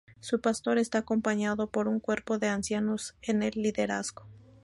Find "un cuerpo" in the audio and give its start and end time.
1.87-2.39